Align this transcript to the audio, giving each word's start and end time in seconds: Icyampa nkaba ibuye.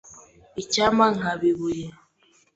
Icyampa 0.61 1.05
nkaba 1.17 1.45
ibuye. 1.51 1.87